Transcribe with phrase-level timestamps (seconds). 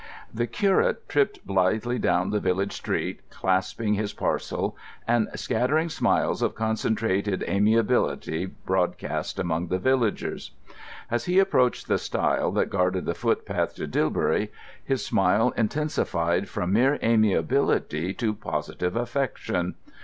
[0.33, 4.75] The curate tripped blithely down the village street, clasping his parcel
[5.07, 10.49] and scattering smiles of concentrated amiability broadcast among the villagers.
[11.11, 14.49] As he approached the stile that guarded the footpath to Dilbury,
[14.83, 19.75] his smile intensified from mere amiability to positive affection.